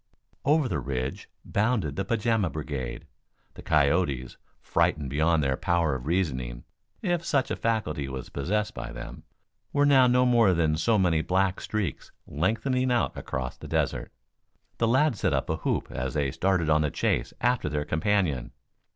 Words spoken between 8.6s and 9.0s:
by